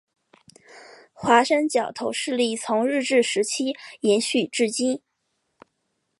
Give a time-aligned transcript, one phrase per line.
[1.13, 4.99] 华山角头势力从日治时期延续至今。